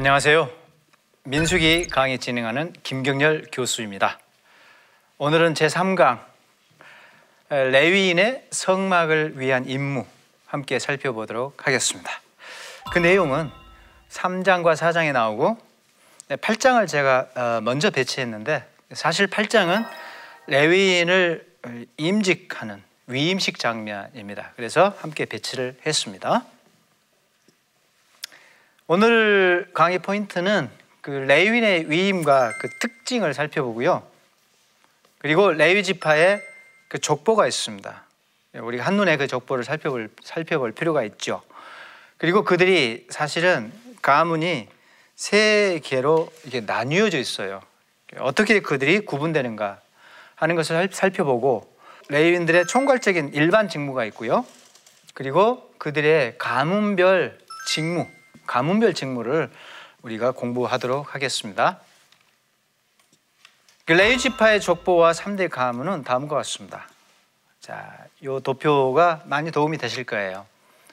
[0.00, 0.48] 안녕하세요.
[1.24, 4.18] 민수기 강의 진행하는 김경렬 교수입니다.
[5.18, 6.20] 오늘은 제3강
[7.50, 10.06] 레위인의 성막을 위한 임무
[10.46, 12.10] 함께 살펴보도록 하겠습니다.
[12.94, 13.50] 그 내용은
[14.08, 15.58] 3장과 4장에 나오고
[16.30, 19.86] 8장을 제가 어, 먼저 배치했는데 사실 8장은
[20.46, 21.46] 레위인을
[21.98, 24.52] 임직하는 위임식 장면입니다.
[24.56, 26.46] 그래서 함께 배치를 했습니다.
[28.92, 30.68] 오늘 강의 포인트는
[31.00, 34.02] 그 레위인의 위임과 그 특징을 살펴보고요.
[35.18, 36.42] 그리고 레위 지파의
[36.88, 38.04] 그 족보가 있습니다.
[38.54, 41.40] 우리가 한눈에 그 족보를 살펴볼, 살펴볼 필요가 있죠.
[42.16, 43.72] 그리고 그들이 사실은
[44.02, 44.66] 가문이
[45.14, 47.62] 세 개로 이게 나뉘어져 있어요.
[48.18, 49.80] 어떻게 그들이 구분되는가
[50.34, 51.72] 하는 것을 살펴보고
[52.08, 54.44] 레위인들의 총괄적인 일반 직무가 있고요.
[55.14, 58.08] 그리고 그들의 가문별 직무,
[58.50, 59.48] 가문별 직무를
[60.02, 61.78] 우리가 공부하도록 하겠습니다.
[63.84, 66.88] 그 레위 지파의 족보와 3대 가문은 다음과 같습니다.
[67.60, 70.46] 자, 요 도표가 많이 도움이 되실 거예요.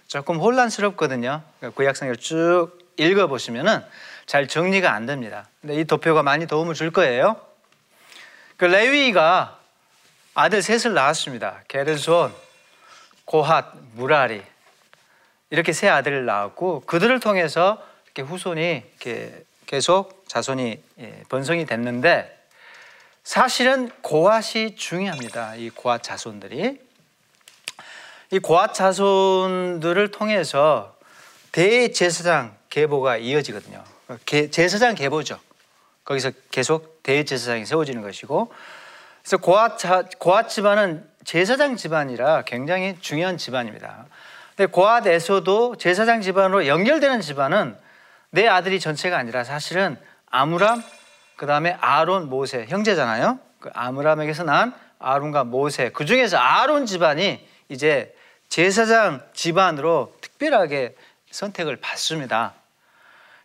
[0.05, 1.41] 조금 혼란스럽거든요.
[1.73, 3.83] 구약성을 쭉 읽어보시면은
[4.27, 5.47] 잘 정리가 안 됩니다.
[5.59, 7.41] 근데 이 도표가 많이 도움을 줄 거예요.
[8.57, 9.59] 그 레위가
[10.35, 11.63] 아들 셋을 낳았습니다.
[11.67, 12.31] 게르손,
[13.25, 14.43] 고핫, 무라리
[15.49, 22.35] 이렇게 세 아들을 낳았고 그들을 통해서 이렇게 후손이 이렇게 계속 자손이 예, 번성이 됐는데
[23.23, 25.55] 사실은 고핫이 중요합니다.
[25.55, 26.79] 이 고핫 자손들이
[28.31, 30.97] 이 고핫 자손들을 통해서
[31.51, 33.83] 대제사장 계보가 이어지거든요.
[34.51, 35.39] 제사장 계보죠.
[36.03, 38.51] 거기서 계속 대제사장이 세워지는 것이고
[39.21, 39.77] 그래서 고핫,
[40.19, 44.05] 고핫 집안은 제사장 집안이라 굉장히 중요한 집안입니다.
[44.57, 47.77] 근데 고핫에서도 제사장 집안으로 연결되는 집안은
[48.31, 49.97] 내 아들이 전체가 아니라 사실은
[50.31, 50.83] 아므람
[51.35, 53.37] 그 다음에 아론, 모세 형제잖아요.
[53.59, 58.15] 그 아므람에게서 난 아론과 모세 그 중에서 아론 집안이 이제
[58.49, 60.95] 제사장 집안으로 특별하게
[61.29, 62.55] 선택을 받습니다.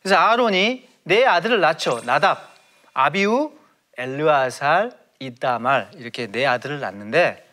[0.01, 2.01] 그래서 아론이 내 아들을 낳죠.
[2.07, 2.55] 나답,
[2.95, 3.53] 아비우,
[3.99, 7.47] 엘르아살, 이다말 이렇게 네 아들을 낳는데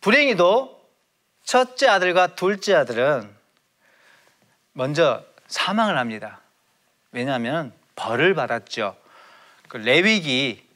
[0.00, 0.75] 불행히도
[1.46, 3.30] 첫째 아들과 둘째 아들은
[4.72, 6.40] 먼저 사망을 합니다.
[7.12, 8.96] 왜냐하면 벌을 받았죠.
[9.68, 10.66] 그 레위기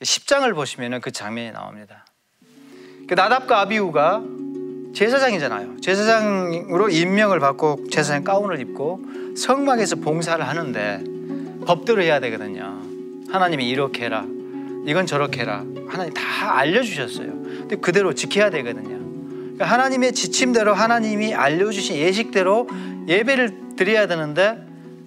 [0.00, 2.06] 10장을 보시면 그 장면이 나옵니다.
[3.06, 4.22] 그 나답과 아비우가
[4.94, 5.82] 제사장이잖아요.
[5.82, 9.02] 제사장으로 임명을 받고 제사장 가운을 입고
[9.36, 11.04] 성막에서 봉사를 하는데
[11.66, 12.80] 법대로 해야 되거든요.
[13.30, 14.24] 하나님이 이렇게 해라.
[14.86, 15.58] 이건 저렇게 해라.
[15.88, 17.26] 하나님 다 알려주셨어요.
[17.26, 18.95] 근데 그대로 지켜야 되거든요.
[19.56, 22.68] 그러니까 하나님의 지침대로 하나님이 알려주신 예식대로
[23.08, 24.58] 예배를 드려야 되는데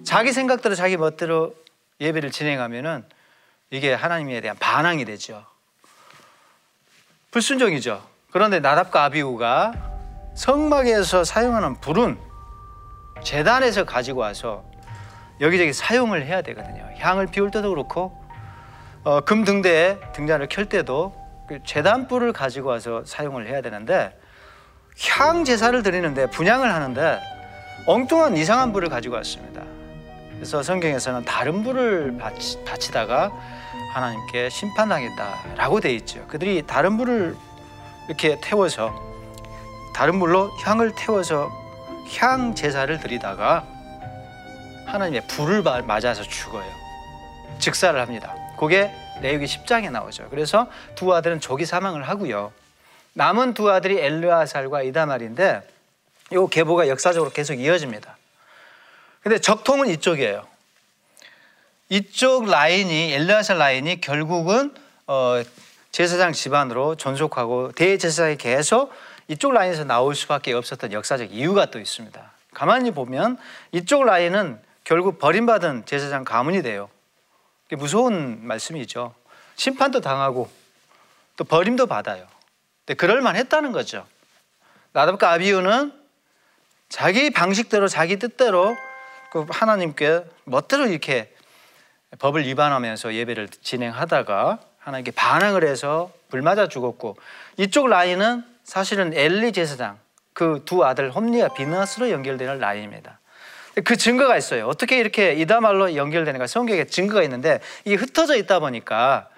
[0.02, 1.54] 자기 생각대로 자기 멋대로
[2.00, 3.04] 예배를 진행하면은
[3.70, 5.44] 이게 하나님에 대한 반항이 되죠.
[7.30, 8.04] 불순종이죠.
[8.32, 9.72] 그런데 나답과 아비우가
[10.34, 12.18] 성막에서 사용하는 불은
[13.22, 14.64] 재단에서 가지고 와서
[15.40, 16.88] 여기저기 사용을 해야 되거든요.
[16.98, 18.20] 향을 피울 때도 그렇고
[19.04, 21.14] 어, 금 등대에 등잔을 켤 때도
[21.46, 24.19] 그 재단불을 가지고 와서 사용을 해야 되는데
[25.08, 27.20] 향 제사를 드리는데 분양을 하는데
[27.86, 29.62] 엉뚱한 이상한 불을 가지고 왔습니다.
[30.34, 33.32] 그래서 성경에서는 다른 불을 바치, 바치다가
[33.92, 36.26] 하나님께 심판당했다라고 돼 있죠.
[36.26, 37.36] 그들이 다른 불을
[38.08, 38.94] 이렇게 태워서
[39.94, 41.50] 다른 불로 향을 태워서
[42.18, 43.64] 향 제사를 드리다가
[44.86, 46.64] 하나님의 불을 맞아서 죽어요.
[47.58, 48.34] 즉사를 합니다.
[48.58, 48.90] 그게
[49.20, 50.28] 레위기 10장에 나오죠.
[50.30, 52.52] 그래서 두 아들은 조기 사망을 하고요.
[53.20, 55.68] 남은 두 아들이 엘르아살과 이다말인데
[56.32, 58.16] 이 계보가 역사적으로 계속 이어집니다.
[59.22, 60.46] 근데 적통은 이쪽이에요.
[61.90, 64.74] 이쪽 라인이 엘르아살 라인이 결국은
[65.06, 65.42] 어,
[65.92, 68.90] 제사장 집안으로 존속하고 대제사장이 계속
[69.28, 72.32] 이쪽 라인에서 나올 수밖에 없었던 역사적 이유가 또 있습니다.
[72.54, 73.36] 가만히 보면
[73.72, 76.88] 이쪽 라인은 결국 버림받은 제사장 가문이 돼요.
[77.72, 79.12] 무서운 말씀이죠.
[79.56, 80.50] 심판도 당하고
[81.36, 82.26] 또 버림도 받아요.
[82.86, 84.06] 근데 그럴만 했다는 거죠.
[84.92, 85.92] 나답과 아비우는
[86.88, 88.76] 자기 방식대로 자기 뜻대로
[89.30, 91.32] 그 하나님께 멋대로 이렇게
[92.18, 97.16] 법을 위반하면서 예배를 진행하다가 하나님께 반항을 해서 불 맞아 죽었고
[97.56, 99.98] 이쪽 라인은 사실은 엘리 제사장
[100.32, 103.20] 그 두 아들 홈리와 비너스로 연결되는 라인입니다.
[103.84, 104.66] 그 증거가 있어요.
[104.66, 109.28] 어떻게 이렇게 이다말로 연결되는가 성경에 증거가 있는데 이게 흩어져 있다 보니까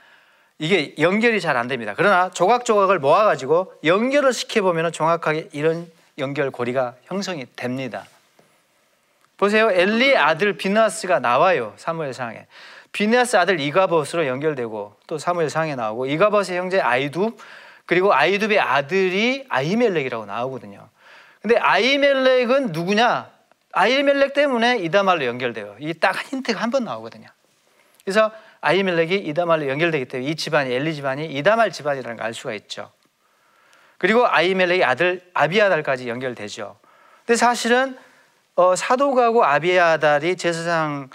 [0.62, 1.92] 이게 연결이 잘 안 됩니다.
[1.96, 8.04] 그러나 조각조각을 모아가지고 연결을 시켜보면 정확하게 이런 연결고리가 형성이 됩니다.
[9.38, 9.72] 보세요.
[9.72, 11.74] 엘리의 아들 비나스가 나와요.
[11.78, 12.46] 사무엘상에.
[12.92, 17.36] 비나스 아들 이가봇으로 연결되고 또 사무엘상에 나오고 이가봇의 형제 아이둡
[17.84, 20.88] 그리고 아이둡의 아들이 아이멜렉이라고 나오거든요.
[21.40, 23.28] 근데 아이멜렉은 누구냐?
[23.72, 25.74] 아이멜렉 때문에 이다말로 연결돼요.
[25.80, 27.26] 이딱 힌트가 한 번 나오거든요.
[28.04, 28.30] 그래서
[28.62, 32.90] 아이멜렉이 이다말로 연결되기 때문에 이 집안이 엘리 집안이 이다말 집안이라는 걸 알 수가 있죠.
[33.98, 36.76] 그리고 아이멜렉의 아들 아비아달까지 연결되죠.
[37.26, 37.96] 근데 사실은
[38.54, 41.10] 어, 사도가고 아비아달이 제사장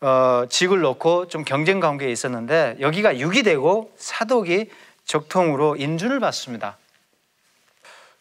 [0.00, 4.70] 어, 직을 놓고 좀 경쟁 관계에 있었는데 여기가 6이 되고 사독이
[5.04, 6.76] 적통으로 인준을 받습니다.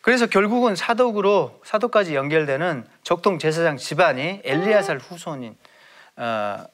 [0.01, 5.55] 그래서 결국은 사독으로 사독까지 연결되는 적통 제사장 집안이 엘리야살 후손이
[6.17, 6.65] 어,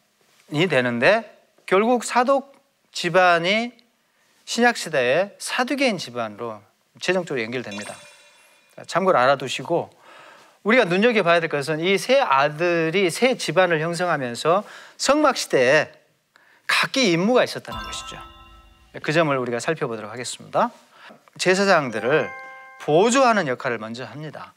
[0.70, 1.37] 되는데
[1.68, 2.56] 결국 사독
[2.92, 3.74] 집안이
[4.46, 6.62] 신약 시대에 사두개인 집안으로
[7.00, 7.94] 최종적으로 연결됩니다.
[8.88, 9.90] 참고로 알아두시고
[10.64, 14.64] 우리가 눈여겨 봐야 될 것은 이 세 아들이 세 집안을 형성하면서
[14.98, 15.92] 성막 시대에
[16.66, 18.18] 각기 임무가 있었다는 것이죠.
[19.04, 20.72] 그 점을 우리가 살펴보도록 하겠습니다.
[21.38, 22.30] 제사장들을
[22.82, 24.54] 보조하는 역할을 먼저 합니다.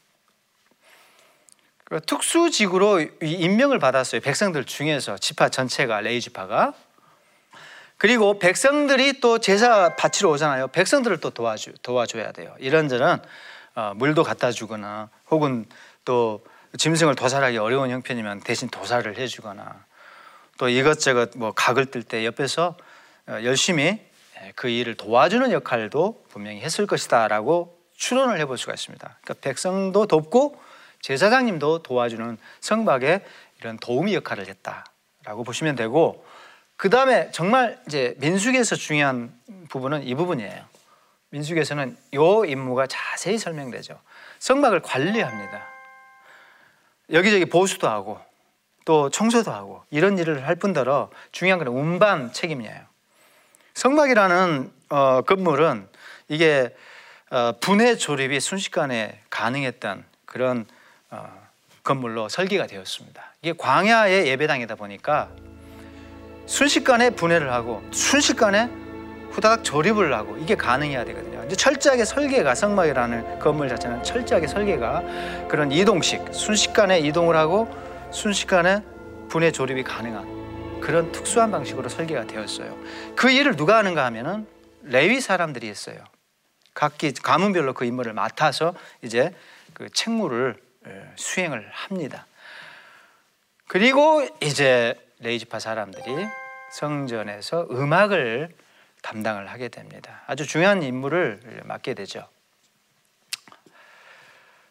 [1.83, 4.21] 그 특수직으로 임명을 받았어요.
[4.21, 6.73] 백성들 중에서 지파 전체가 레이 지파가
[8.01, 10.69] 그리고 백성들이 또 제사 바치러 오잖아요.
[10.69, 12.55] 백성들을 또 도와주, 도와줘야 돼요.
[12.57, 13.21] 이런저런
[13.75, 15.67] 어, 물도 갖다 주거나 혹은
[16.03, 16.43] 또
[16.75, 19.85] 짐승을 도살하기 어려운 형편이면 대신 도살을 해주거나
[20.57, 22.75] 또 이것저것 뭐 각을 뜰 때 옆에서
[23.27, 24.03] 어, 열심히
[24.55, 29.17] 그 일을 도와주는 역할도 분명히 했을 것이다라고 추론을 해볼 수가 있습니다.
[29.21, 30.59] 그러니까 백성도 돕고
[31.01, 33.23] 제사장님도 도와주는 성박에
[33.59, 36.25] 이런 도우미 역할을 했다라고 보시면 되고
[36.81, 39.31] 그 다음에 정말 이제 민숙에서 중요한
[39.69, 40.65] 부분은 이 부분이에요.
[41.29, 44.01] 민숙에서는 요 임무가 자세히 설명되죠.
[44.39, 45.61] 성막을 관리합니다.
[47.11, 48.19] 여기저기 보수도 하고
[48.83, 52.81] 또 청소도 하고 이런 일을 할 뿐더러 중요한 건 운반 책임이에요.
[53.75, 55.87] 성막이라는 어, 건물은
[56.29, 56.75] 이게
[57.29, 60.65] 어, 분해 조립이 순식간에 가능했던 그런
[61.11, 61.47] 어,
[61.83, 63.35] 건물로 설계가 되었습니다.
[63.43, 65.29] 이게 광야의 예배당이다 보니까
[66.51, 68.69] 순식간에 분해를 하고 순식간에
[69.31, 71.41] 후다닥 조립을 하고 이게 가능해야 되거든요.
[71.45, 77.73] 이제 철저하게 설계가 성막이라는 건물 자체는 철저하게 설계가 그런 이동식 순식간에 이동을 하고
[78.11, 78.83] 순식간에
[79.29, 82.77] 분해 조립이 가능한 그런 특수한 방식으로 설계가 되었어요.
[83.15, 84.45] 그 일을 누가 하는가 하면은
[84.83, 86.03] 레위 사람들이 했어요.
[86.73, 89.33] 각기 가문별로 그 임무를 맡아서 이제
[89.73, 90.57] 그 책무를
[91.15, 92.25] 수행을 합니다.
[93.67, 96.27] 그리고 이제 레이지파 사람들이
[96.71, 98.49] 성전에서 음악을
[99.01, 100.23] 담당을 하게 됩니다.
[100.27, 102.27] 아주 중요한 임무를 맡게 되죠.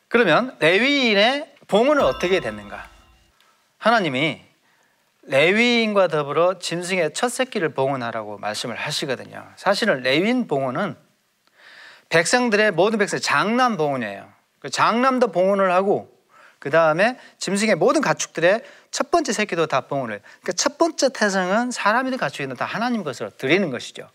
[0.09, 2.89] 그러면 레위인의 봉헌은 어떻게 됐는가?
[3.79, 4.43] 하나님이
[5.23, 9.49] 레위인과 더불어 짐승의 첫 새끼를 봉헌하라고 말씀을 하시거든요.
[9.57, 10.97] 사실은 레위인 봉헌은
[12.09, 14.33] 백성들의 모든 백성 장남 봉헌이에요.
[14.59, 16.20] 그 장남도 봉헌을 하고
[16.61, 20.21] 그 다음에 짐승의 모든 가축들의 첫 번째 새끼도 다 봉헌을.
[20.21, 24.09] 그러니까 첫 번째 태생은 사람이든 가축이든 다 하나님 것으로 드리는 것이죠.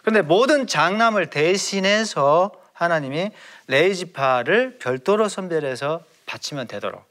[0.00, 3.30] 그런데 모든 장남을 대신해서 하나님이
[3.68, 7.04] 레이지파를 별도로 선별해서 바치면 되도록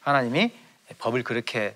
[0.00, 0.52] 하나님이
[0.98, 1.74] 법을 그렇게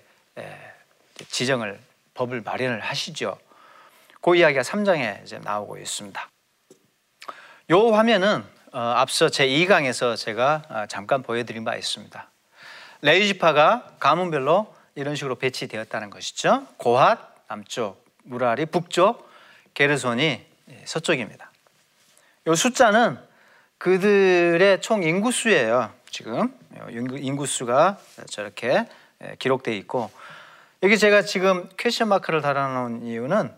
[1.27, 1.77] 지정을
[2.13, 3.37] 법을 마련을 하시죠.
[4.21, 6.29] 그 이야기가 3장에 이제 나오고 있습니다.
[7.71, 12.29] 요 화면은 어, 앞서 제 2강에서 제가 어, 잠깐 보여드린 바 있습니다.
[13.01, 16.67] 레이지파가 가문별로 이런 식으로 배치되었다는 것이죠.
[16.77, 19.29] 고핫 남쪽, 무라리 북쪽,
[19.73, 20.45] 게르손이
[20.85, 21.51] 서쪽입니다.
[22.47, 23.17] 이 숫자는
[23.77, 25.93] 그들의 총 인구수예요.
[26.09, 26.53] 지금
[26.89, 27.97] 인구수가
[28.29, 28.87] 저렇게
[29.39, 30.11] 기록되어 있고
[30.83, 33.53] 여기 제가 지금 question mark를 달아놓은 이유는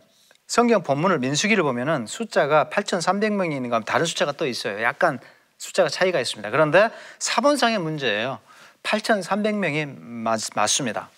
[0.47, 4.81] 성경 본문을 민수기를 보면은 숫자가 8,300명이 있는 거 다른 숫자가 또 있어요.
[4.83, 5.19] 약간
[5.57, 6.49] 숫자가 차이가 있습니다.
[6.49, 8.39] 그런데 사본상의 문제예요.
[8.83, 11.09] 8,300명이 맞, 맞습니다.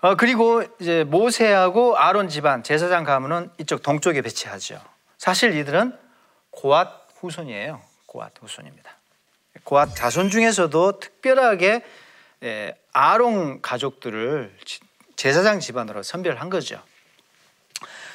[0.00, 4.80] 어, 그리고 이제 모세하고 아론 집안 제사장 가문은 이쪽 동쪽에 배치하죠.
[5.18, 5.96] 사실 이들은
[6.50, 7.82] 고앗 후손이에요.
[8.06, 8.96] 고앗 후손입니다.
[9.64, 11.84] 고앗 자손 중에서도 특별하게
[12.42, 14.56] 예, 아론 가족들을
[15.16, 16.82] 제사장 집안으로 선별한 거죠.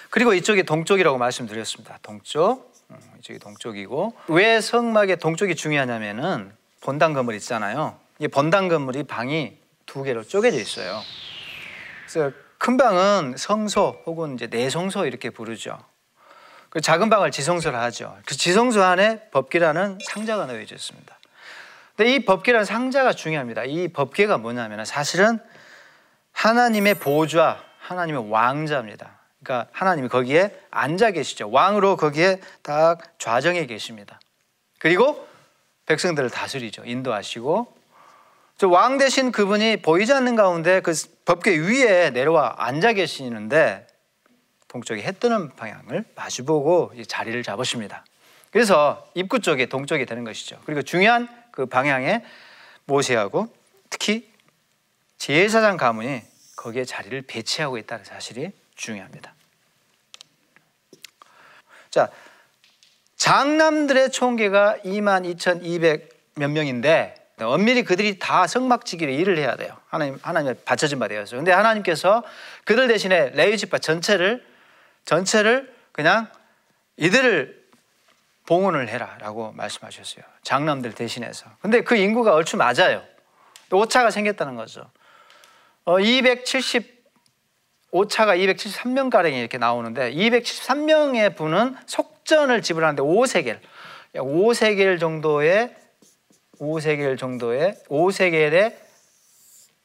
[0.09, 1.99] 그리고 이쪽이 동쪽이라고 말씀드렸습니다.
[2.01, 2.73] 동쪽.
[2.89, 6.51] 음, 이쪽이 동쪽이고 왜 성막의 동쪽이 중요하냐면은
[6.81, 7.99] 본당 건물 있잖아요.
[8.19, 11.01] 이 본당 건물이 방이 두 개로 쪼개져 있어요.
[12.07, 15.77] 그래서 큰 방은 성소 혹은 이제 내성소 이렇게 부르죠.
[16.69, 18.17] 그 작은 방을 지성소를 하죠.
[18.25, 21.19] 그 지성소 안에 법기라는 상자가 놓여져 있습니다.
[21.95, 23.63] 근데 이 법궤라는 상자가 중요합니다.
[23.63, 25.39] 이 법궤가 뭐냐면 사실은
[26.33, 29.19] 하나님의 보좌, 하나님의 왕자입니다.
[29.41, 31.49] 그러니까 하나님이 거기에 앉아 계시죠.
[31.51, 34.19] 왕으로 거기에 딱 좌정해 계십니다.
[34.79, 35.25] 그리고
[35.85, 36.83] 백성들을 다스리죠.
[36.85, 37.75] 인도하시고
[38.63, 40.93] 왕 대신 그분이 보이지 않는 가운데 그
[41.25, 43.87] 법궤 위에 내려와 앉아 계시는데
[44.67, 48.05] 동쪽에 해 뜨는 방향을 마주보고 자리를 잡으십니다.
[48.51, 50.61] 그래서 입구 쪽에 동쪽이 되는 것이죠.
[50.65, 52.23] 그리고 중요한 그 방향에
[52.85, 53.53] 모세하고
[53.89, 54.29] 특히
[55.17, 56.21] 제사장 가문이
[56.55, 59.33] 거기에 자리를 배치하고 있다는 사실이 중요합니다.
[61.89, 62.09] 자,
[63.25, 69.75] 장남들의 총계가 2만 2,200몇 명인데 엄밀히 그들이 다 성막지기를 일을 해야 돼요.
[69.87, 71.35] 하나님 하나님의 바쳐진 바 되어서.
[71.35, 72.23] 근데 하나님께서
[72.65, 74.45] 그들 대신에 레위 지파 전체를
[75.05, 76.27] 전체를 그냥
[76.97, 77.65] 이들을
[78.45, 80.23] 봉헌을 해라라고 말씀하셨어요.
[80.43, 81.47] 장남들 대신해서.
[81.61, 83.01] 근데 그 인구가 얼추 맞아요.
[83.71, 84.87] 오차가 생겼다는 거죠.
[85.85, 86.94] 어, 270
[87.95, 93.59] 오차가 273명 가량이 이렇게 나오는데 273명의 분은 속전을 지불하는데 5세겔,
[94.15, 95.73] 5세겔 정도의
[96.59, 98.75] 5세겔 정도의 5세겔의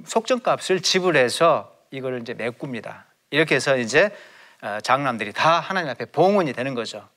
[0.04, 3.06] 속전값을 지불해서 이걸 이제 메꿉니다.
[3.30, 4.10] 이렇게 해서 이제
[4.60, 7.08] 어, 장남들이 다 하나님 앞에 봉헌이 되는 거죠.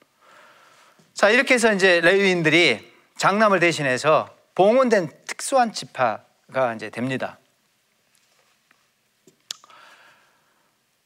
[1.15, 7.39] 자, 이렇게 해서 이제 레위인들이 장남을 대신해서 봉헌된 특수한 지파가 이제 됩니다.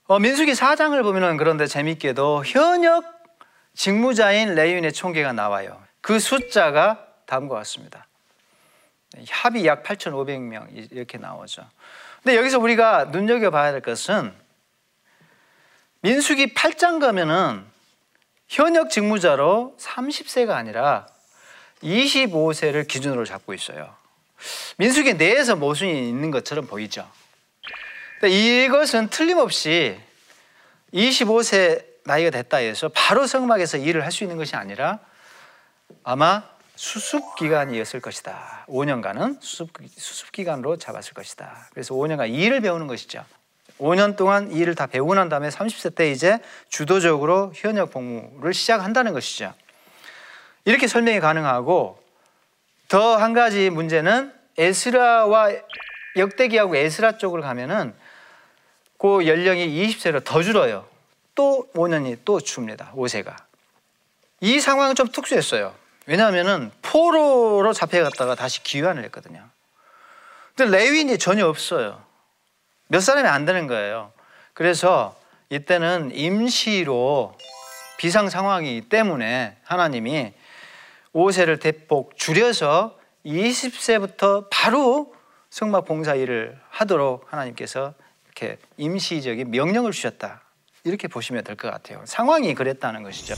[0.07, 3.03] 어, 민수기 4장을 보면은 그런데 재밌게도 현역
[3.75, 5.83] 직무자인 레위인의 총계가 나와요.
[5.99, 8.07] 그 숫자가 다음과 같습니다.
[9.29, 11.69] 합이 약 8,500명 이렇게 나오죠.
[12.23, 14.33] 근데 여기서 우리가 눈여겨봐야 될 것은
[16.01, 17.65] 민수기 8장 가면은
[18.47, 21.07] 현역 직무자로 30세가 아니라
[21.83, 23.93] 25세를 기준으로 잡고 있어요.
[24.77, 27.09] 민수기 내에서 모순이 있는 것처럼 보이죠.
[28.23, 29.99] 이것은 틀림없이
[30.93, 34.99] 25세 나이가 됐다 해서 바로 성막에서 일을 할 수 있는 것이 아니라
[36.03, 36.43] 아마
[36.75, 38.65] 수습 기간이었을 것이다.
[38.69, 41.67] 5년간은 수습, 수습 기간으로 잡았을 것이다.
[41.71, 43.25] 그래서 5년간 일을 배우는 것이죠.
[43.79, 49.13] 5년 동안 이 일을 다 배우고 난 다음에 30세 때 이제 주도적으로 현역 복무를 시작한다는
[49.13, 49.53] 것이죠.
[50.65, 52.01] 이렇게 설명이 가능하고
[52.87, 55.51] 더 한 가지 문제는 에스라와
[56.15, 57.93] 역대기하고 에스라 쪽으로 가면은
[58.97, 60.85] 그 연령이 20세로 더 줄어요.
[61.35, 62.91] 또 5년이 또 줍니다.
[62.95, 63.35] 5세가.
[64.41, 65.73] 이 상황은 좀 특수했어요.
[66.05, 69.43] 왜냐하면은 포로로 잡혀갔다가 다시 귀환을 했거든요.
[70.55, 72.01] 근데 레위인이 전혀 없어요.
[72.87, 74.11] 몇 사람이 안 되는 거예요.
[74.53, 75.15] 그래서
[75.49, 77.37] 이때는 임시로
[77.97, 80.33] 비상 상황이기 때문에 하나님이
[81.13, 85.13] 5세를 대폭 줄여서 20세부터 바로
[85.49, 87.93] 성막 봉사 일을 하도록 하나님께서
[88.39, 90.41] 이렇게 임시적인 명령을 주셨다.
[90.83, 92.03] 이렇게 보시면 될 것 같아요.
[92.05, 93.35] 상황이 그랬다는 것이죠.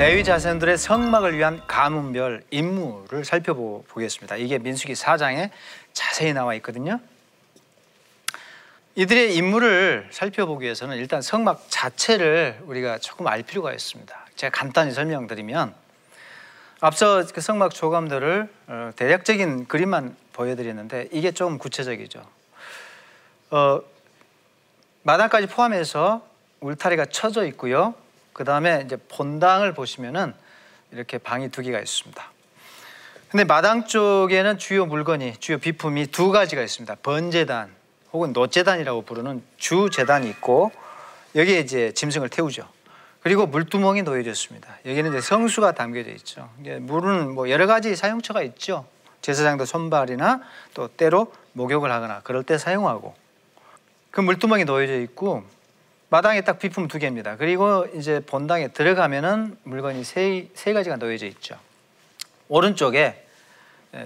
[0.00, 4.36] 레위 자손들의 성막을 위한 가문별 임무를 살펴보겠습니다.
[4.36, 5.50] 이게 민수기 4장에
[5.92, 7.00] 자세히 나와 있거든요.
[8.94, 14.26] 이들의 임무를 살펴보기 위해서는 일단 성막 자체를 우리가 조금 알 필요가 있습니다.
[14.36, 15.74] 제가 간단히 설명드리면
[16.80, 22.26] 앞서 그 성막 조감들을 어, 대략적인 그림만 보여드렸는데 이게 좀 구체적이죠.
[23.50, 23.82] 어,
[25.02, 26.26] 마당까지 포함해서
[26.60, 27.94] 울타리가 쳐져 있고요.
[28.32, 30.34] 그 다음에 이제 본당을 보시면은
[30.92, 32.30] 이렇게 방이 두 개가 있습니다.
[33.30, 36.96] 근데 마당 쪽에는 주요 물건이 주요 비품이 두 가지가 있습니다.
[37.02, 37.72] 번제단
[38.12, 40.72] 혹은 노제단이라고 부르는 주제단이 있고
[41.36, 42.68] 여기에 이제 짐승을 태우죠.
[43.20, 44.78] 그리고 물두멍이 놓여져 있습니다.
[44.86, 46.50] 여기는 이제 성수가 담겨져 있죠.
[46.58, 48.86] 물은 뭐 여러 가지 사용처가 있죠.
[49.22, 50.40] 제사장도 손발이나
[50.74, 53.14] 또 때로 목욕을 하거나 그럴 때 사용하고
[54.10, 55.44] 그 물두멍이 놓여져 있고
[56.10, 57.36] 마당에 딱 비품 두 개입니다.
[57.36, 61.56] 그리고 이제 본당에 들어가면은 물건이 세, 세 가지가 놓여져 있죠.
[62.48, 63.24] 오른쪽에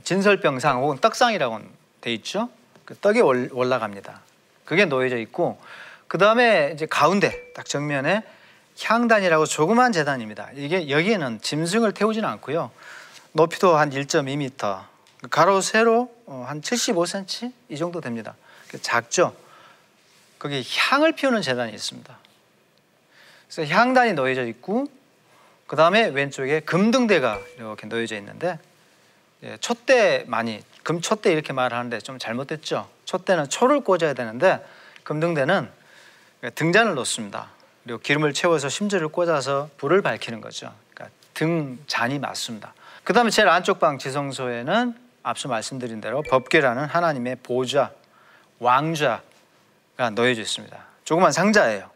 [0.04, 1.61] 진설병상 혹은 떡상이라고
[2.02, 2.50] 돼 있죠.
[2.84, 4.20] 그 떡이 올라갑니다.
[4.66, 5.58] 그게 놓여져 있고
[6.06, 8.23] 그 다음에 이제 가운데 딱 정면에
[8.82, 10.50] 향단이라고 조그만 재단입니다.
[10.54, 12.70] 이게 여기에는 짐승을 태우지는 않고요.
[13.32, 14.84] 높이도 한 1.2m,
[15.30, 18.34] 가로 세로 어, 한 75cm 이 정도 됩니다.
[18.82, 19.34] 작죠.
[20.44, 22.18] 거기 향을 피우는 재단이 있습니다.
[23.48, 24.88] 그래서 향단이 놓여져 있고
[25.66, 28.58] 그 다음에 왼쪽에 금등대가 이렇게 놓여져 있는데
[29.42, 32.90] 예, 촛대 많이 금촛대 이렇게 말하는데 좀 잘못됐죠.
[33.06, 34.62] 촛대는 초를 꽂아야 되는데
[35.04, 35.70] 금등대는
[36.54, 37.48] 등잔을 놓습니다.
[37.84, 40.74] 그리고 기름을 채워서 심지를 꽂아서 불을 밝히는 거죠.
[40.92, 42.74] 그러니까 등잔이 맞습니다.
[43.02, 47.92] 그 다음에 제일 안쪽 방 지성소에는 앞서 말씀드린 대로 법궤라는 하나님의 보좌,
[48.58, 49.22] 왕좌
[49.96, 50.84] 가 놓여져 있습니다.
[51.04, 51.90] 조그만 상자예요.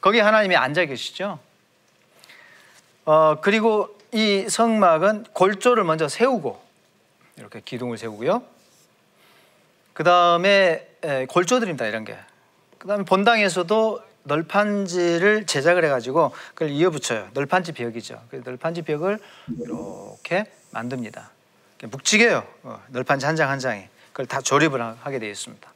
[0.00, 1.38] 거기 하나님이 앉아 계시죠.
[3.04, 6.62] 어, 그리고 이 성막은 골조를 먼저 세우고
[7.38, 8.42] 이렇게 기둥을 세우고요.
[9.94, 10.86] 그 다음에
[11.28, 11.86] 골조들입니다.
[11.86, 12.16] 이런 게.
[12.78, 17.30] 그 다음에 본당에서도 널판지를 제작을 해가지고 그걸 이어붙여요.
[17.32, 18.22] 널판지 벽이죠.
[18.30, 19.18] 그 널판지 벽을
[19.58, 21.30] 이렇게 만듭니다.
[21.84, 22.46] 묵직해요.
[22.62, 23.84] 어, 널판지 한장한 장이.
[24.12, 25.71] 그걸 다 조립을 하게 되어 있습니다.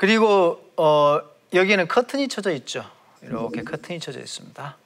[0.00, 1.20] 그리고 어,
[1.52, 2.90] 여기는 커튼이 쳐져 있죠.
[3.20, 4.76] 이렇게 커튼이 쳐져 있습니다.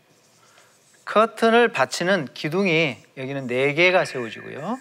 [1.05, 4.77] 커튼을 받치는 기둥이 여기는 네 개가 세워지고요.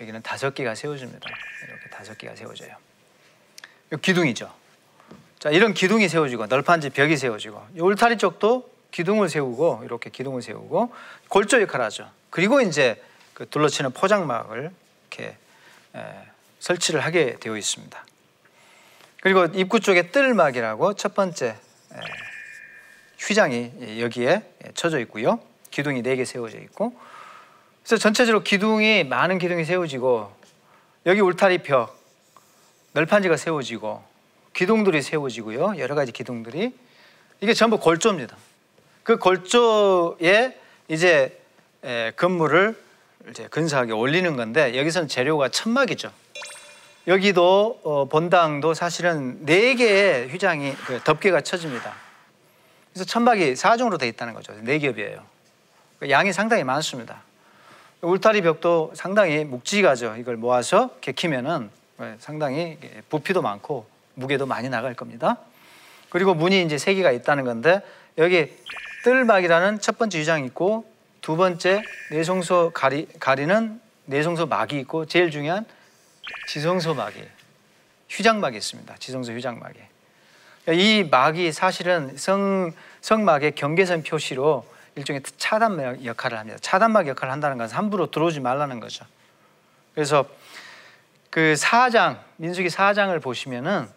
[0.00, 1.28] 여기는 다섯 개가 세워집니다.
[1.68, 2.74] 이렇게 다섯 개가 세워져요.
[4.00, 4.50] 기둥이죠.
[5.38, 10.94] 자, 이런 기둥이 세워지고 널판지 벽이 세워지고 울타리 쪽도 기둥을 세우고 이렇게 기둥을 세우고
[11.28, 12.10] 골조 역할을 하죠.
[12.30, 14.70] 그리고 이제 그 둘러치는 포장막을
[15.10, 15.36] 이렇게
[15.94, 16.04] 에,
[16.60, 18.02] 설치를 하게 되어 있습니다.
[19.24, 21.56] 그리고 입구 쪽에 뜰막이라고 첫 번째 에,
[23.18, 24.42] 휘장이 여기에
[24.74, 25.40] 쳐져 있고요.
[25.70, 26.94] 기둥이 네 개 세워져 있고
[27.82, 30.30] 그래서 전체적으로 기둥이 많은 기둥이 세워지고
[31.06, 31.98] 여기 울타리 벽
[32.92, 34.04] 널판지가 세워지고
[34.52, 35.78] 기둥들이 세워지고요.
[35.78, 36.74] 여러 가지 기둥들이
[37.40, 38.36] 이게 전부 골조입니다.
[39.04, 40.54] 그 골조에
[40.88, 41.40] 이제
[42.16, 42.76] 건물을
[43.30, 46.12] 이제 근사하게 올리는 건데 여기서는 재료가 천막이죠.
[47.06, 51.92] 여기도 어, 본당도 사실은 네 개의 휘장이 그 덮개가 쳐집니다.
[52.92, 54.54] 그래서 천막이 사중으로 되어 있다는 거죠.
[54.62, 55.22] 네 겹이에요.
[55.98, 57.22] 그 양이 상당히 많습니다.
[58.00, 60.16] 울타리 벽도 상당히 묵직하죠.
[60.16, 61.70] 이걸 모아서 개키면은
[62.18, 65.38] 상당히 부피도 많고 무게도 많이 나갈 겁니다.
[66.08, 67.80] 그리고 문이 이제 세 개가 있다는 건데
[68.18, 68.56] 여기
[69.04, 70.86] 뜰막이라는 첫 번째 유장이 있고
[71.20, 75.66] 두 번째 내성소 가리, 가리는 내성소 막이 있고 제일 중요한
[76.48, 77.22] 지성소 막이
[78.08, 78.96] 휴장막이 있습니다.
[78.98, 79.78] 지성소 휴장막이.
[80.72, 86.58] 이 막이 사실은 성, 성막의 경계선 표시로 일종의 차단 역할을 합니다.
[86.60, 89.04] 차단막 역할을 한다는 것은 함부로 들어오지 말라는 거죠.
[89.94, 90.24] 그래서
[91.30, 93.88] 그 4장, 민수기 4장을 보시면은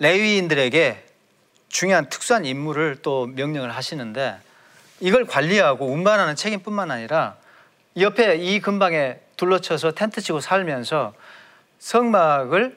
[0.00, 1.06] 레위인들에게
[1.68, 4.36] 중요한 특수한 임무를 또 명령을 하시는데
[5.00, 7.36] 이걸 관리하고 운반하는 책임뿐만 아니라
[7.96, 11.14] 옆에 이 근방에 둘러쳐서 텐트 치고 살면서
[11.80, 12.76] 성막을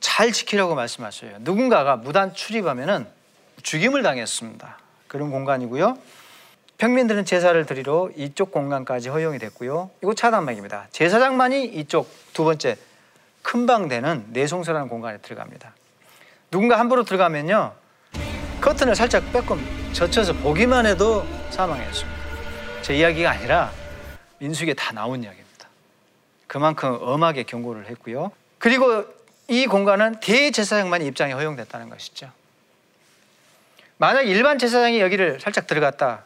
[0.00, 1.36] 잘 지키라고 말씀하셔요.
[1.40, 3.06] 누군가가 무단 출입하면은
[3.62, 4.78] 죽임을 당했습니다.
[5.08, 5.98] 그런 공간이고요.
[6.78, 9.90] 평민들은 제사를 드리러 이쪽 공간까지 허용이 됐고요.
[10.02, 10.86] 이거 차단막입니다.
[10.90, 12.78] 제사장만이 이쪽 두 번째
[13.42, 15.74] 큰 방 되는 내송소라는 공간에 들어갑니다.
[16.50, 17.74] 누군가 함부로 들어가면요.
[18.62, 19.60] 커튼을 살짝 빼꼼
[19.92, 22.20] 젖혀서 보기만 해도 사망했습니다.
[22.80, 23.70] 제 이야기가 아니라
[24.38, 25.39] 민숙에 다 나온 이야기입니다.
[26.50, 28.32] 그만큼 엄하게 경고를 했고요.
[28.58, 29.04] 그리고
[29.46, 32.28] 이 공간은 대제사장만 입장이 허용됐다는 것이죠.
[33.98, 36.24] 만약 일반 제사장이 여기를 살짝 들어갔다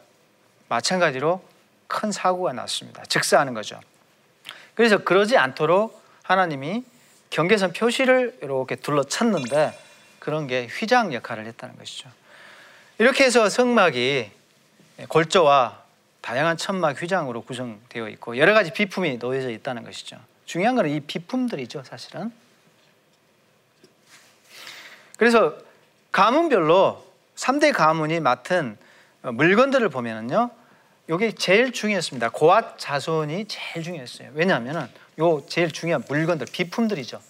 [0.67, 1.43] 마찬가지로
[1.85, 3.03] 큰 사고가 났습니다.
[3.03, 3.79] 즉사하는 거죠.
[4.73, 6.83] 그래서 그러지 않도록 하나님이
[7.29, 9.79] 경계선 표시를 이렇게 둘러쳤는데
[10.17, 12.09] 그런 게 휘장 역할을 했다는 것이죠.
[12.97, 14.31] 이렇게 해서 성막이
[15.07, 15.84] 골조와
[16.25, 20.17] 다양한 천막 휘장으로 구성되어 있고 여러 가지 비품이 놓여져 있다는 것이죠.
[20.45, 22.31] 중요한 것은 이 비품들이죠, 사실은.
[25.19, 25.55] 그래서
[26.11, 28.75] 가문별로 3대 가문이 맡은
[29.21, 30.49] 물건들을 보면은요.
[31.11, 32.29] 이게 제일 중요했습니다.
[32.29, 34.31] 고앗 자손이 제일 중요했어요.
[34.33, 34.87] 왜냐하면은
[35.19, 37.21] 요 제일 중요한 물건들, 비품들이죠.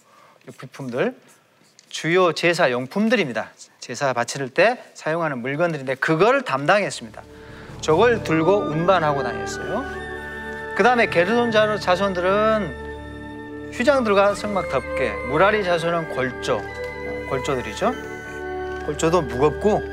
[0.48, 1.20] 이 비품들
[1.90, 3.52] 주요 제사 용품들입니다.
[3.82, 7.35] 제사 바칠 때 사용하는 물건들인데 그걸 담당했습니다.
[7.86, 9.86] 저걸 들고 운반하고 다녔어요.
[10.76, 16.60] 그 다음에 게르돈 자손들은 휴장들과 성막 덮개, 무라리 자손은 골조,
[17.30, 17.94] 골조들이죠.
[18.88, 19.84] 골조도 무겁고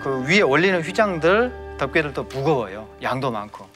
[0.00, 2.88] 그 위에 올리는 휘장들 덮개들도 무거워요.
[3.02, 3.68] 양도 많고.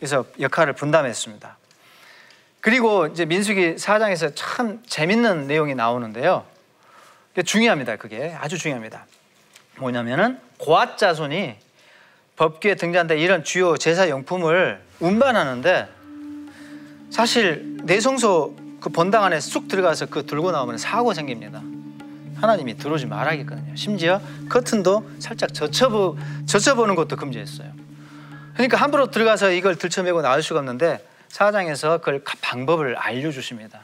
[0.00, 1.56] 그래서 역할을 분담했습니다.
[2.60, 6.44] 그리고 이제 민수기 4장에서 참 재밌는 내용이 나오는데요.
[7.44, 7.94] 중요합니다.
[7.94, 9.06] 그게 아주 중요합니다.
[9.76, 11.67] 뭐냐면은 고앗 자손이
[12.38, 15.88] 법규에 등장한다 이런 주요 제사 용품을 운반하는데
[17.10, 21.60] 사실 내성소 그 본당 안에 쑥 들어가서 그 들고 나오면 사고 생깁니다.
[22.40, 23.74] 하나님이 들어오지 말아야겠거든요.
[23.74, 27.72] 심지어 커튼도 살짝 젖혀보, 젖혀보는 것도 금지했어요.
[28.54, 33.80] 그러니까 함부로 들어가서 이걸 들쳐매고 나올 수가 없는데 사장에서 그걸 방법을 알려주십니다.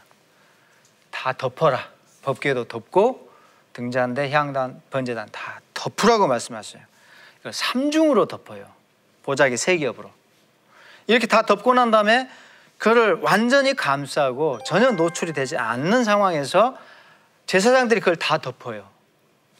[1.10, 1.88] 다 덮어라.
[2.22, 3.30] 법궤도 덮고
[3.72, 6.93] 등잔대, 향단, 번제단 다 덮으라고 말씀하세요.
[7.52, 8.66] 삼중으로 덮어요.
[9.22, 10.10] 보자기 세 겹으로.
[11.06, 12.28] 이렇게 다 덮고 난 다음에
[12.78, 16.76] 그를 완전히 감싸고 전혀 노출이 되지 않는 상황에서
[17.46, 18.88] 제사장들이 그걸 다 덮어요.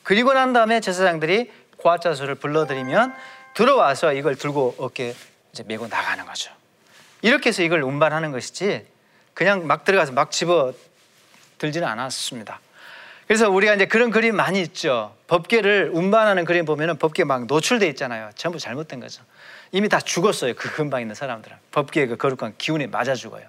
[0.03, 3.14] 그리고 난 다음에 제사장들이 고아자수를 불러들이면
[3.55, 5.14] 들어와서 이걸 들고 어깨
[5.53, 6.53] 이제 메고 나가는 거죠.
[7.23, 8.87] 이렇게 해서 이걸 운반하는 것이지
[9.33, 10.73] 그냥 막 들어가서 막 집어
[11.59, 12.61] 들지는 않았습니다.
[13.26, 15.14] 그래서 우리가 이제 그런 그림 많이 있죠.
[15.28, 18.30] 법계를 운반하는 그림 보면은 법계 막 노출돼 있잖아요.
[18.34, 19.22] 전부 잘못된 거죠.
[19.72, 20.54] 이미 다 죽었어요.
[20.54, 23.44] 그 근방 있는 사람들은 법계의 그 거룩한 기운에 맞아 죽어요.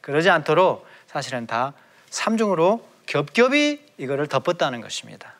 [0.00, 1.74] 그러지 않도록 사실은 다
[2.10, 5.34] 삼중으로 겹겹이 이거를 덮었다는 것입니다.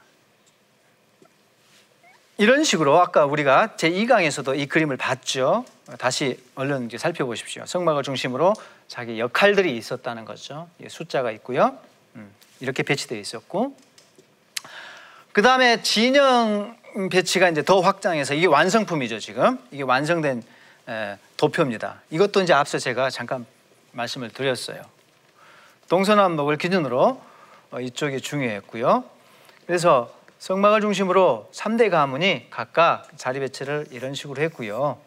[2.39, 5.65] 이런 식으로 아까 우리가 제 2강에서도 이 그림을 봤죠.
[5.99, 7.67] 다시 얼른 살펴보십시오.
[7.67, 8.55] 성막을 중심으로
[8.89, 10.69] 자기 역할들이 있었다는 거죠.
[10.89, 11.79] 숫자가 있고요.
[12.17, 13.77] 음, 이렇게 배치되어 있었고
[15.33, 16.77] 그 다음에 진영
[17.11, 20.43] 배치가 이제 더 확장해서 이게 완성품이죠 지금 이게 완성된
[21.37, 22.03] 도표입니다.
[22.11, 23.47] 이것도 이제 앞서 제가 잠깐
[23.93, 24.83] 말씀을 드렸어요.
[25.89, 27.21] 동서남북을 기준으로
[27.71, 29.05] 어, 이쪽이 중요했고요.
[29.67, 34.99] 그래서 성막을 중심으로 3대 가문이 각각 자리 배치를 이런 식으로 했고요.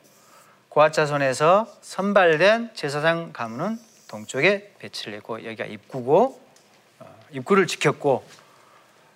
[0.70, 6.45] 고아자손에서 선발된 제사장 가문은 동쪽에 배치를 했고 여기가 입구고 어,
[7.32, 8.26] 입구를 지켰고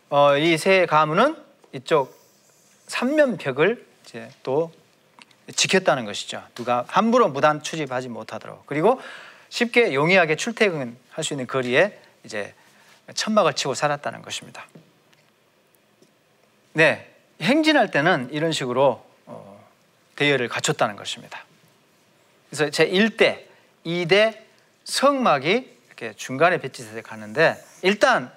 [0.09, 1.35] 어, 이 세 가문은
[1.73, 2.17] 이쪽
[2.87, 4.71] 삼면벽을 이제 또
[5.55, 6.43] 지켰다는 것이죠.
[6.55, 8.99] 누가 함부로 무단 출입하지 못하도록 그리고
[9.49, 12.53] 쉽게 용이하게 출퇴근할 수 있는 거리에 이제
[13.13, 14.67] 천막을 치고 살았다는 것입니다.
[16.73, 19.65] 네, 행진할 때는 이런 식으로 어,
[20.15, 21.45] 대열을 갖췄다는 것입니다.
[22.49, 23.43] 그래서 제 1대,
[23.85, 24.39] 2대
[24.83, 28.31] 성막이 이렇게 중간에 배치돼서 가는데 일단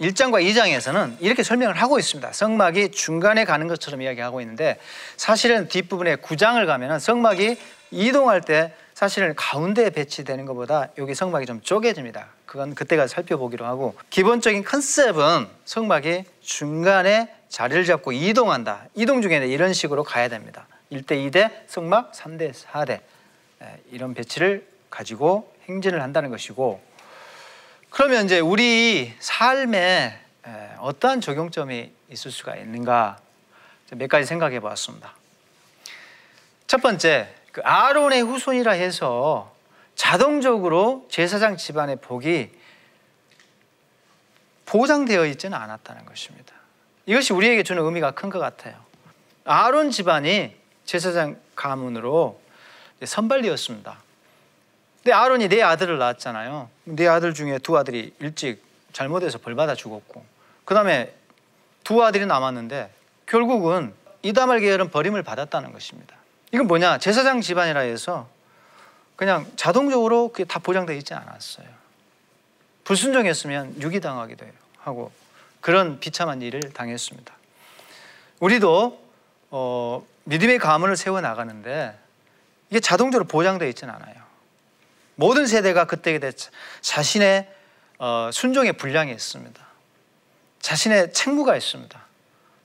[0.00, 2.32] 1장과 2장에서는 이렇게 설명을 하고 있습니다.
[2.32, 4.78] 성막이 중간에 가는 것처럼 이야기하고 있는데
[5.16, 7.56] 사실은 뒷부분에 9장을 가면 성막이
[7.92, 12.26] 이동할 때 사실은 가운데에 배치되는 것보다 여기 성막이 좀 쪼개집니다.
[12.46, 18.86] 그건 그때가 살펴보기로 하고 기본적인 컨셉은 성막이 중간에 자리를 잡고 이동한다.
[18.94, 20.66] 이동 중에는 이런 식으로 가야 됩니다.
[20.90, 23.00] 1대 2대 성막 3대 4대
[23.92, 26.93] 이런 배치를 가지고 행진을 한다는 것이고
[27.94, 30.18] 그러면 이제 우리 삶에
[30.80, 33.18] 어떠한 적용점이 있을 수가 있는가
[33.92, 35.14] 몇 가지 생각해 보았습니다.
[36.66, 39.54] 첫 번째, 그 아론의 후손이라 해서
[39.94, 42.50] 자동적으로 제사장 집안의 복이
[44.66, 46.52] 보장되어 있지는 않았다는 것입니다.
[47.06, 48.74] 이것이 우리에게 주는 의미가 큰 것 같아요.
[49.44, 52.40] 아론 집안이 제사장 가문으로
[53.04, 54.02] 선발되었습니다.
[55.04, 56.70] 근데 아론이 네 아들을 낳았잖아요.
[56.84, 58.64] 네 아들 중에 두 아들이 일찍
[58.94, 60.24] 잘못해서 벌받아 죽었고,
[60.64, 61.14] 그 다음에
[61.84, 62.90] 두 아들이 남았는데
[63.26, 66.16] 결국은 이다말 계열은 버림을 받았다는 것입니다.
[66.52, 66.96] 이건 뭐냐?
[66.96, 68.28] 제사장 집안이라 해서
[69.14, 71.66] 그냥 자동적으로 그게 다 보장되어 있지 않았어요.
[72.84, 74.46] 불순종했으면 유기당하기도
[74.78, 75.12] 하고
[75.60, 77.34] 그런 비참한 일을 당했습니다.
[78.40, 79.04] 우리도
[79.50, 81.94] 어, 믿음의 가문을 세워 나가는데
[82.70, 84.23] 이게 자동적으로 보장되어 있지는 않아요.
[85.16, 86.32] 모든 세대가 그때 그때
[86.80, 87.48] 자신의
[87.98, 89.64] 어, 순종의 분량이 있습니다.
[90.60, 92.04] 자신의 책무가 있습니다.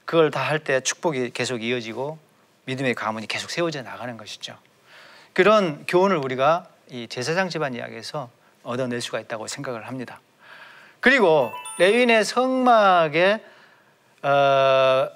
[0.06, 2.18] 그걸 다 할 때 축복이 계속 이어지고
[2.66, 4.58] 믿음의 가문이 계속 세워져 나가는 것이죠.
[5.34, 8.30] 그런 교훈을 우리가 이 제사장 집안 이야기에서
[8.64, 10.20] 얻어낼 수가 있다고 생각을 합니다.
[11.00, 13.44] 그리고 레윈의 성막의
[14.24, 15.10] 어,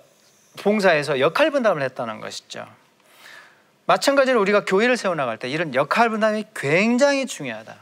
[0.59, 2.67] 봉사에서 역할 분담을 했다는 것이죠.
[3.85, 7.75] 마찬가지로 우리가 교회를 세워나갈 때 이런 역할 분담이 굉장히 중요하다.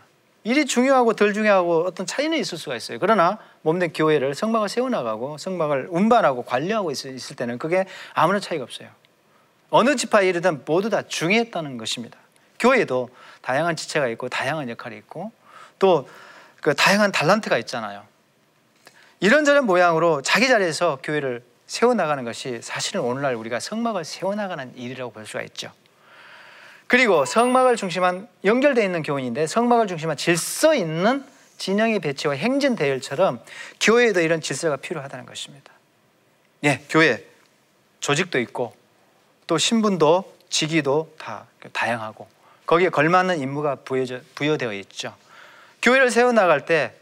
[0.44, 2.98] 일이 중요하고 덜 중요하고 어떤 차이는 있을 수가 있어요.
[3.00, 8.90] 그러나 몸된 교회를 성막을 세워나가고 성막을 운반하고 관리하고 있을 때는 그게 아무런 차이가 없어요.
[9.70, 12.18] 어느 지파에 이르든 모두 다 중요했다는 것입니다.
[12.60, 13.10] 교회도
[13.42, 15.32] 다양한 지체가 있고 다양한 역할이 있고
[15.78, 16.08] 또
[16.62, 18.06] 그 다양한 달란트가 있잖아요.
[19.20, 25.42] 이런저런 모양으로 자기 자리에서 교회를 세워나가는 것이 사실은 오늘날 우리가 성막을 세워나가는 일이라고 볼 수가
[25.44, 25.72] 있죠.
[26.92, 31.24] 그리고 성막을 중심한 연결되어 있는 교훈인데 성막을 중심한 질서 있는
[31.58, 33.42] 진영의 배치와 행진 대열처럼
[33.80, 35.72] 교회에도 이런 질서가 필요하다는 것입니다.
[36.66, 37.26] 예, 교회
[38.02, 38.76] 조직도 있고
[39.48, 42.28] 또 신분도 직위도 다 다양하고
[42.66, 45.16] 거기에 걸맞는 임무가 부여져, 부여되어 있죠.
[45.82, 46.94] 교회를 세워 나갈 때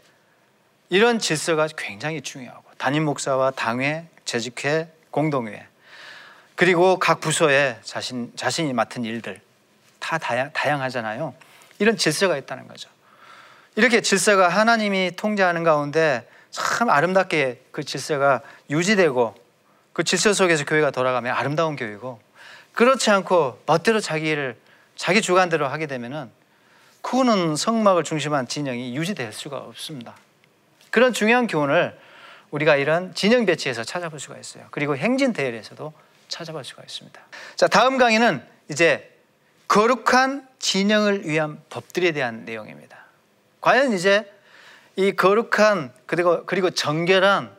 [0.88, 5.66] 이런 질서가 굉장히 중요하고 담임 목사와 당회, 재직회, 공동회
[6.54, 9.40] 그리고 각 부서에 자신 자신이 맡은 일들
[10.10, 11.34] 다 다양, 다양하잖아요.
[11.78, 12.90] 이런 질서가 있다는 거죠.
[13.76, 19.36] 이렇게 질서가 하나님이 통제하는 가운데 참 아름답게 그 질서가 유지되고
[19.92, 22.20] 그 질서 속에서 교회가 돌아가면 아름다운 교회고
[22.72, 24.56] 그렇지 않고 멋대로 자기를
[24.96, 26.28] 자기 주관대로 하게 되면은
[27.02, 30.16] 그거는 성막을 중심한 진영이 유지될 수가 없습니다.
[30.90, 31.96] 그런 중요한 교훈을
[32.50, 34.66] 우리가 이런 진영 배치에서 찾아볼 수가 있어요.
[34.72, 35.92] 그리고 행진 대열에서도
[36.26, 37.20] 찾아볼 수가 있습니다.
[37.54, 39.09] 자, 다음 강의는 이제
[39.70, 43.04] 거룩한 진영을 위한 법들에 대한 내용입니다.
[43.60, 44.28] 과연 이제
[44.96, 47.52] 이 거룩한 그리고 그리고 정결한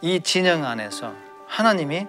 [0.00, 1.12] 이 진영 안에서
[1.46, 2.06] 하나님이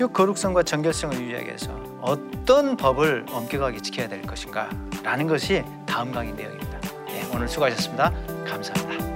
[0.00, 4.70] 이 거룩성과 정결성을 유지하기 위해서 어떤 법을 엄격하게 지켜야 될 것인가
[5.02, 6.80] 라는 것이 다음 강의 내용입니다.
[7.04, 8.10] 네, 오늘 수고하셨습니다.
[8.46, 9.15] 감사합니다.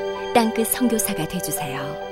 [0.33, 2.10] 땅끝 성교사가 되주세요